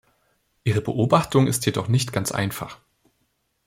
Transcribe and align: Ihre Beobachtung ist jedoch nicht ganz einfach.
Ihre 0.63 0.81
Beobachtung 0.81 1.45
ist 1.45 1.63
jedoch 1.67 1.87
nicht 1.87 2.11
ganz 2.11 2.31
einfach. 2.31 2.79